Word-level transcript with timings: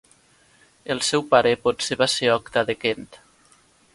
El 0.93 1.01
seu 1.07 1.25
pare 1.33 1.51
potser 1.67 1.99
va 2.01 2.09
ser 2.15 2.31
Octa 2.39 2.65
de 2.71 2.79
Kent. 2.87 3.07